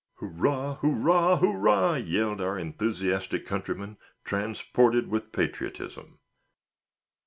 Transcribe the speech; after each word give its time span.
"Hurrah! 0.15 0.77
hurrah! 0.77 1.37
hurrah!" 1.37 1.93
yelled 1.93 2.41
our 2.41 2.57
enthusiastic 2.57 3.45
countryman, 3.45 3.97
transported 4.25 5.09
with 5.09 5.31
patriotism. 5.31 6.17